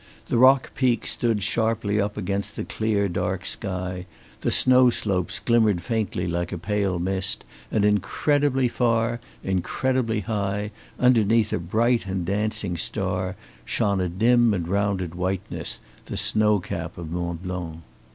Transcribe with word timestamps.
The 0.29 0.39
rock 0.39 0.73
peaks 0.73 1.11
stood 1.11 1.43
sharply 1.43 2.01
up 2.01 2.17
against 2.17 2.55
the 2.55 2.63
clear, 2.63 3.07
dark 3.07 3.45
sky, 3.45 4.07
the 4.39 4.49
snow 4.49 4.89
slopes 4.89 5.37
glimmered 5.39 5.83
faintly 5.83 6.25
like 6.27 6.51
a 6.51 6.57
pale 6.57 6.97
mist, 6.97 7.43
and 7.71 7.85
incredibly 7.85 8.67
far, 8.67 9.19
incredibly 9.43 10.21
high, 10.21 10.71
underneath 10.99 11.53
a 11.53 11.59
bright 11.59 12.07
and 12.07 12.25
dancing 12.25 12.77
star, 12.77 13.35
shone 13.63 14.01
a 14.01 14.09
dim 14.09 14.55
and 14.55 14.67
rounded 14.67 15.13
whiteness, 15.13 15.79
the 16.05 16.17
snow 16.17 16.57
cap 16.59 16.97
of 16.97 17.11
Mont 17.11 17.43
Blanc. 17.43 17.81